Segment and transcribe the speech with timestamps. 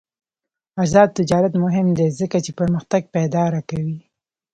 [0.83, 3.99] آزاد تجارت مهم دی ځکه چې پرمختګ پایداره کوي.